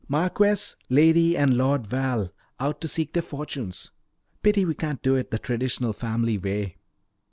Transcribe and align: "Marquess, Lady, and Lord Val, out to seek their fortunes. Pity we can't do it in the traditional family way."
"Marquess, 0.07 0.77
Lady, 0.89 1.37
and 1.37 1.55
Lord 1.55 1.85
Val, 1.85 2.31
out 2.59 2.81
to 2.81 2.87
seek 2.87 3.13
their 3.13 3.21
fortunes. 3.21 3.91
Pity 4.41 4.65
we 4.65 4.73
can't 4.73 5.03
do 5.03 5.15
it 5.15 5.27
in 5.27 5.31
the 5.33 5.37
traditional 5.37 5.93
family 5.93 6.39
way." 6.39 6.77